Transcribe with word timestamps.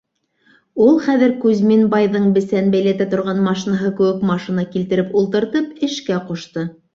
Ул 0.85 0.95
хәҙер 1.07 1.33
Кузьмин 1.43 1.83
байҙың 1.93 2.25
бесән 2.37 2.71
бәйләтә 2.77 3.07
торған 3.11 3.43
машинаһы 3.49 3.93
кеүек 4.01 4.25
машина 4.31 4.65
килтереп 4.73 5.13
ултыртып, 5.23 5.71
эшкә 5.91 6.19
ҡушты. 6.33 6.67